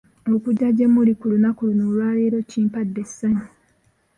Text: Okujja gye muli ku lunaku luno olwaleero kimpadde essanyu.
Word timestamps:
Okujja 0.33 0.67
gye 0.75 0.87
muli 0.93 1.13
ku 1.19 1.25
lunaku 1.31 1.61
luno 1.67 1.83
olwaleero 1.89 2.37
kimpadde 2.49 2.99
essanyu. 3.05 3.45